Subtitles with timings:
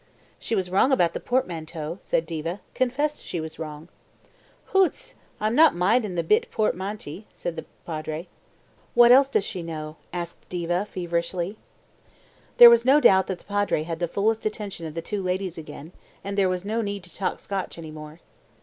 [0.39, 2.61] "She was wrong about the portmanteau," said Diva.
[2.73, 3.87] "Confessed she was wrong."
[4.73, 5.13] "Hoots!
[5.39, 8.27] I'm not mindin' the bit pochmantie," said the Padre.
[8.95, 11.55] "What else does she know?" asked Diva feverishly.
[12.57, 15.59] There was no doubt that the Padre had the fullest attention of the two ladies
[15.59, 15.91] again,
[16.23, 18.21] and there was no need to talk Scotch any more.